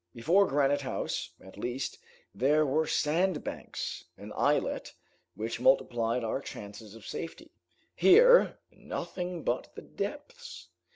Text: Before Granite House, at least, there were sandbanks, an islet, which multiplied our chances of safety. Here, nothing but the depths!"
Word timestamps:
Before 0.15 0.47
Granite 0.47 0.81
House, 0.81 1.29
at 1.41 1.59
least, 1.59 1.99
there 2.33 2.65
were 2.65 2.87
sandbanks, 2.87 4.03
an 4.17 4.33
islet, 4.35 4.95
which 5.35 5.59
multiplied 5.61 6.23
our 6.23 6.41
chances 6.41 6.95
of 6.95 7.05
safety. 7.05 7.51
Here, 7.93 8.57
nothing 8.71 9.43
but 9.43 9.75
the 9.75 9.83
depths!" 9.83 10.69